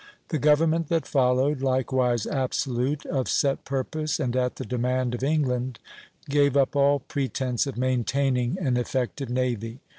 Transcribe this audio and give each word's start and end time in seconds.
The 0.29 0.39
government 0.39 0.87
that 0.89 1.05
followed, 1.05 1.61
likewise 1.61 2.25
absolute, 2.25 3.05
of 3.05 3.27
set 3.29 3.63
purpose 3.65 4.19
and 4.19 4.35
at 4.35 4.55
the 4.55 4.65
demand 4.65 5.13
of 5.13 5.21
England, 5.23 5.77
gave 6.27 6.57
up 6.57 6.75
all 6.75 7.01
pretence 7.01 7.67
of 7.67 7.77
maintaining 7.77 8.57
an 8.57 8.77
effective 8.77 9.29
navy. 9.29 9.79